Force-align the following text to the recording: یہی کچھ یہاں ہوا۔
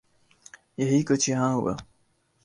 یہی 0.77 0.99
کچھ 1.03 1.29
یہاں 1.29 1.53
ہوا۔ 1.53 1.73